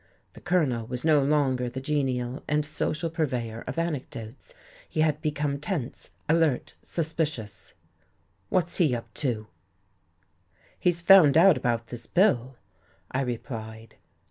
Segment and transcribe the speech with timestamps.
[0.33, 4.55] The Colonel was no longer the genial and social purveyor of anecdotes.
[4.89, 7.75] He had become tense, alert, suspicious.
[8.49, 9.45] "What's he up to?"
[10.79, 12.55] "He's found out about this bill,"
[13.11, 13.97] I replied.